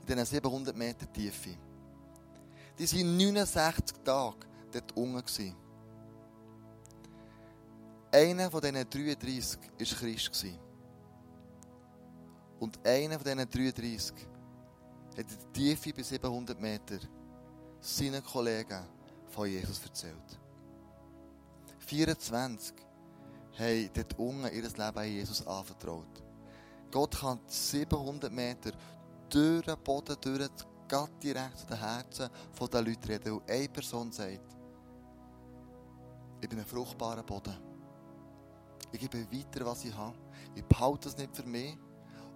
[0.00, 1.56] In diesen 700 Meter Tiefe.
[2.78, 5.56] Die waren 69 Tage dort unten.
[8.12, 10.46] Einer von diesen 33 war Christ.
[12.60, 14.14] Und einer von diesen 33
[15.16, 16.98] hat in der Tiefe bis 700 Meter
[17.80, 18.86] seinen Kollegen
[19.30, 20.38] von Jesus erzählt.
[21.80, 22.72] 24
[23.58, 26.22] haben dort unten ihr Leben Jesus anvertraut.
[26.92, 28.70] Gott kann 700 Meter
[29.30, 30.50] durch den Boden, durch
[30.86, 32.28] Gott direkt zu den Herzen
[32.70, 33.32] der Leute reden.
[33.32, 34.56] Und eine Person sagt,
[36.40, 37.56] ich bin ein fruchtbarer Boden.
[38.92, 40.18] Ich gebe weiter, was ich habe.
[40.54, 41.78] Ich behalte es nicht für mich.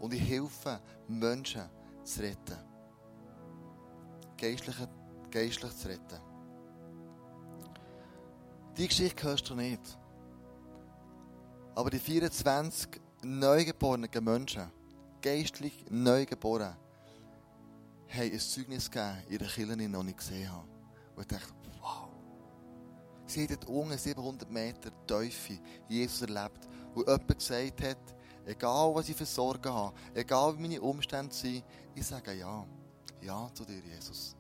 [0.01, 1.69] Und ich helfe Menschen
[2.03, 2.59] zu retten.
[4.39, 4.77] Geistlich,
[5.31, 6.21] geistlich zu retten.
[8.77, 9.99] Die Geschichte hörst du nicht.
[11.75, 14.71] Aber die 24 neugeborenen Menschen,
[15.21, 16.77] geistlich neugeboren,
[18.09, 20.69] haben ein Zeugnis gegeben, ihre Kinder noch nicht gesehen haben.
[21.15, 22.09] Und ich dachte, wow.
[23.27, 25.59] Sie haben dort unten 700 Meter Teufel
[25.89, 27.99] Jesus erlebt, wo jemand gesagt hat,
[28.45, 32.65] egal was ich für Sorgen habe, egal wie meine Umstände sind, ich sage ja.
[33.21, 34.37] Ja zu dir, Jesus.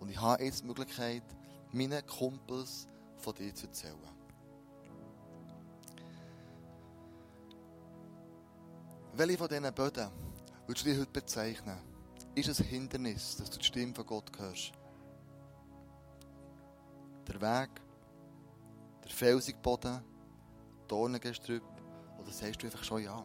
[0.00, 1.24] Und ich habe jetzt die Möglichkeit,
[1.70, 2.86] meinen Kumpels
[3.18, 4.21] von dir zu erzählen.
[9.14, 10.10] Welche von diesen Böden
[10.66, 11.78] würdest du dir heute bezeichnen?
[12.34, 14.72] Ist es ein Hindernis, dass du die Stimme von Gott hörst?
[17.28, 17.70] Der Weg,
[19.04, 20.02] der felsige Boden,
[20.88, 21.62] Dornengestrüpp,
[22.18, 23.22] oder sagst du einfach schon ja?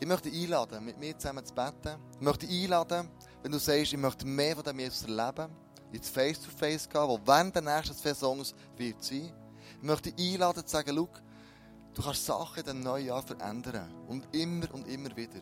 [0.00, 2.00] Ich möchte dich einladen, mit mir zusammen zu beten.
[2.14, 3.10] Ich möchte dich einladen,
[3.42, 5.52] wenn du sagst, ich möchte mehr von dem Jesus erleben,
[5.92, 9.30] ins Face-to-Face gehen, wo während der nächsten zwei Songs wird sein.
[9.76, 11.08] Ich möchte dich einladen, zu sagen, schau,
[11.94, 13.92] Du kannst Sachen in neuen Jahr verändern.
[14.08, 15.40] Und immer und immer wieder.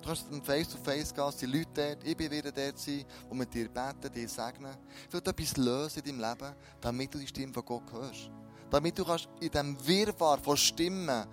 [0.00, 3.54] Du kannst im Face-to-Face gehen, die Leute dort, ich bin wieder dort sein, die mit
[3.54, 4.76] dir beten, dir segnen.
[5.06, 8.30] Ich will etwas lösen in deinem Leben, damit du die Stimme von Gott hörst.
[8.68, 11.26] Damit du kannst in diesem Wirrwarr von Stimmen,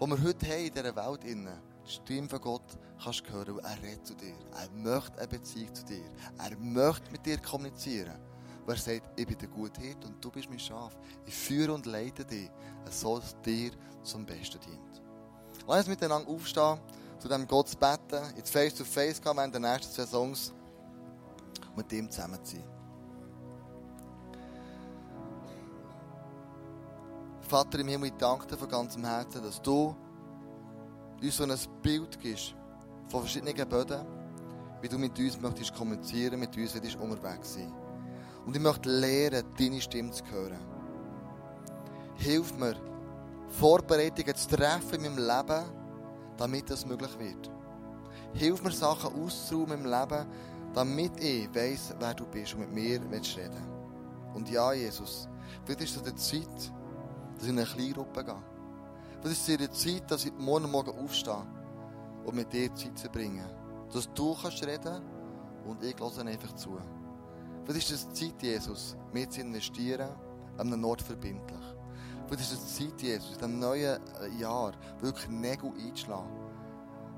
[0.00, 4.06] die wir heute haben in dieser Welt, die Stimme von Gott kannst hören, er redet
[4.06, 4.36] zu dir.
[4.54, 6.04] Er möchte eine Beziehung zu dir.
[6.38, 8.16] Er möchte mit dir kommunizieren.
[8.66, 10.96] Und er sagt, ich bin der gute Hirt und du bist mein Schaf.
[11.24, 12.50] Ich führe und leite dich,
[12.90, 13.70] so dass dir
[14.02, 15.02] zum Besten dient.
[15.68, 16.78] Lass uns miteinander aufstehen,
[17.20, 20.52] zu dem Gott zu beten, ins Face-to-Face gehen, während der nächsten zwei Songs
[21.68, 22.64] und mit ihm zusammen zu sein.
[27.42, 29.94] Vater im Himmel, ich danke dir von ganzem Herzen, dass du
[31.22, 32.56] uns so ein Bild gibst
[33.08, 34.04] von verschiedenen Böden,
[34.80, 37.85] wie du mit uns möchtest kommunizieren, mit uns unterwegs sein.
[38.46, 40.58] Und ich möchte lernen, deine Stimme zu hören.
[42.14, 42.76] Hilf mir,
[43.48, 45.64] Vorbereitungen zu treffen in meinem Leben,
[46.36, 47.50] damit das möglich wird.
[48.32, 50.26] Hilf mir, Sachen auszuräumen im Leben,
[50.74, 53.66] damit ich weiss, wer du bist und mit mir willst reden
[54.34, 55.28] Und ja, Jesus,
[55.64, 56.72] vielleicht ist es die Zeit,
[57.36, 58.42] dass ich in eine Kleingruppe gehe.
[59.20, 61.46] Vielleicht ist es die Zeit, dass ich morgen Morgen aufstehe
[62.24, 63.44] und mit dir Zeit zu bringen.
[63.92, 65.02] Dass du kannst reden
[65.66, 66.78] und ich höre einfach zu.
[67.66, 70.08] Vielleicht ist es Zeit, Jesus, mehr zu investieren,
[70.56, 71.60] an einem Ort verbindlich.
[72.26, 76.30] Vielleicht ist es Zeit, Jesus, in diesem neuen äh, Jahr wirklich Nägel einzuschlagen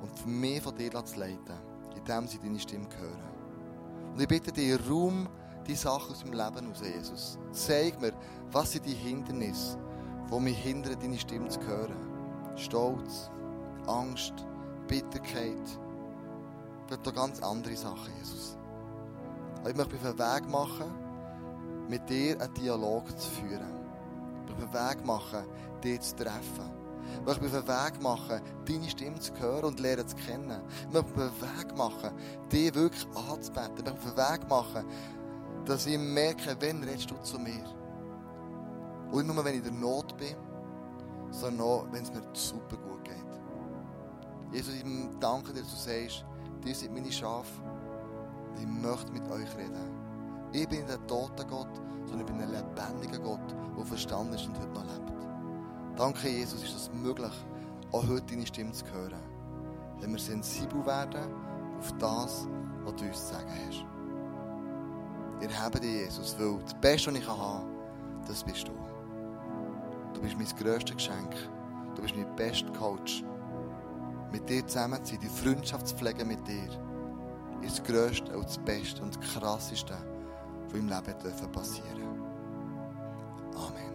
[0.00, 1.58] und mich von dir zu leiten,
[1.94, 4.12] indem sie deine Stimme hören.
[4.14, 5.28] Und ich bitte dich, Raum
[5.66, 7.38] die Sachen aus meinem Leben aus, Jesus.
[7.52, 8.12] Zeig mir,
[8.50, 9.78] was sind die Hindernisse,
[10.30, 11.96] die mich hindern, deine Stimme zu hören.
[12.56, 13.30] Stolz,
[13.86, 14.32] Angst,
[14.86, 15.78] Bitterkeit,
[16.86, 18.57] vielleicht auch ganz andere Sachen, Jesus.
[19.60, 21.08] Aber ich möchte mich auf den Weg machen,
[21.88, 23.86] mit dir einen Dialog zu führen.
[24.46, 25.44] Ich möchte mich auf den Weg machen,
[25.82, 26.78] dich zu treffen.
[27.20, 30.62] Ich möchte mich auf den Weg machen, deine Stimme zu hören und lernen zu kennen.
[30.86, 32.10] Ich möchte mich auf den Weg machen,
[32.52, 33.74] dich wirklich anzubeten.
[33.78, 34.84] Ich möchte mich auf den Weg machen,
[35.64, 37.64] dass ich merke, wenn redest du zu mir.
[39.10, 40.36] Und nicht nur, wenn ich in der Not bin,
[41.30, 43.14] sondern auch, wenn es mir super gut geht.
[44.52, 44.84] Jesus, ich
[45.20, 46.24] danke dir, dass du sagst,
[46.64, 47.62] die sind meine Schafe
[48.58, 50.08] ich möchte mit euch reden.
[50.52, 51.68] Ich bin der tote Gott,
[52.06, 55.12] sondern ich bin ein lebendiger Gott, der verstanden ist und heute noch lebt.
[55.96, 57.32] Danke, Jesus, ist es möglich,
[57.92, 59.20] auch heute deine Stimme zu hören.
[60.00, 61.32] Wenn wir sensibel werden
[61.78, 62.46] auf das,
[62.84, 63.84] was du uns zu sagen hast.
[65.40, 67.66] Wir haben dich, Jesus, weil das Beste, was ich kann,
[68.26, 68.72] das bist du.
[70.14, 71.34] Du bist mein grösstes Geschenk.
[71.94, 73.22] Du bist mein bester Coach.
[74.32, 76.87] Mit dir zusammen zu sein, die Freundschaft zu pflegen mit dir
[77.62, 79.96] ist das Größte und das Beste und das Krasseste,
[80.68, 82.22] was im Leben passieren dürfen.
[83.56, 83.87] Amen.